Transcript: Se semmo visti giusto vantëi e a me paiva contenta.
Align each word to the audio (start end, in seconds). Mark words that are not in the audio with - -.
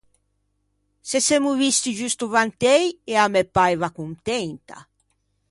Se 1.09 1.19
semmo 1.27 1.51
visti 1.63 1.89
giusto 1.99 2.25
vantëi 2.35 2.85
e 3.11 3.13
a 3.23 3.25
me 3.33 3.41
paiva 3.55 3.89
contenta. 3.99 4.77